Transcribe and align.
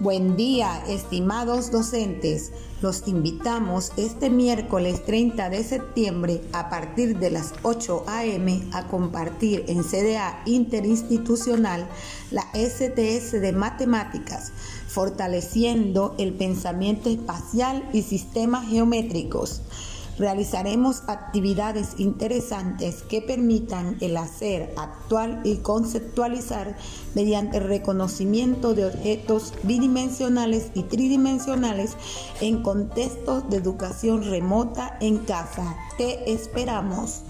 Buen 0.00 0.36
día, 0.36 0.82
estimados 0.88 1.70
docentes. 1.70 2.50
Los 2.82 3.06
invitamos 3.06 3.92
este 3.96 4.28
miércoles 4.28 5.04
30 5.06 5.50
de 5.50 5.62
septiembre 5.62 6.40
a 6.52 6.68
partir 6.68 7.20
de 7.20 7.30
las 7.30 7.52
8 7.62 8.02
a.m. 8.08 8.60
a 8.72 8.88
compartir 8.88 9.64
en 9.68 9.84
CDA 9.84 10.42
Interinstitucional 10.46 11.86
la 12.32 12.42
STS 12.54 13.40
de 13.40 13.52
Matemáticas, 13.52 14.50
fortaleciendo 14.88 16.16
el 16.18 16.32
pensamiento 16.32 17.08
espacial 17.08 17.88
y 17.92 18.02
sistemas 18.02 18.68
geométricos. 18.68 19.62
Realizaremos 20.18 21.02
actividades 21.08 21.94
interesantes 21.98 23.02
que 23.02 23.20
permitan 23.20 23.96
el 24.00 24.16
hacer 24.16 24.72
actual 24.76 25.40
y 25.44 25.56
conceptualizar 25.56 26.76
mediante 27.14 27.58
el 27.58 27.64
reconocimiento 27.64 28.74
de 28.74 28.86
objetos 28.86 29.52
bidimensionales 29.64 30.70
y 30.74 30.84
tridimensionales 30.84 31.96
en 32.40 32.62
contextos 32.62 33.48
de 33.50 33.56
educación 33.56 34.22
remota 34.24 34.96
en 35.00 35.18
casa. 35.18 35.76
Te 35.98 36.32
esperamos. 36.32 37.22